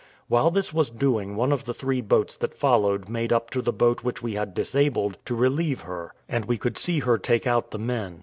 While 0.27 0.49
this 0.49 0.73
was 0.73 0.89
doing 0.89 1.35
one 1.35 1.51
of 1.51 1.65
the 1.65 1.75
three 1.75 2.01
boats 2.01 2.35
that 2.37 2.55
followed 2.57 3.07
made 3.07 3.31
up 3.31 3.51
to 3.51 3.61
the 3.61 3.71
boat 3.71 4.03
which 4.03 4.23
we 4.23 4.33
had 4.33 4.55
disabled, 4.55 5.19
to 5.25 5.35
relieve 5.35 5.81
her, 5.81 6.11
and 6.27 6.43
we 6.45 6.57
could 6.57 6.79
see 6.79 7.01
her 7.01 7.19
take 7.19 7.45
out 7.45 7.69
the 7.69 7.77
men. 7.77 8.19